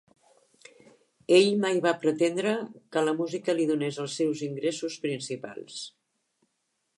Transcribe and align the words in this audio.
Ell 1.39 1.49
mai 1.65 1.81
va 1.87 1.91
pretendre 2.05 2.53
que 2.95 3.03
la 3.09 3.13
música 3.19 3.55
li 3.59 3.67
donés 3.73 4.01
els 4.05 4.17
seus 4.23 4.43
ingressos 4.49 4.97
principals. 5.05 5.79